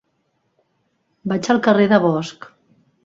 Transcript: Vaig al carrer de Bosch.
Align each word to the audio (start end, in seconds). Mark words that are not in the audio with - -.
Vaig 1.33 1.51
al 1.55 1.61
carrer 1.69 1.87
de 1.93 2.01
Bosch. 2.07 2.49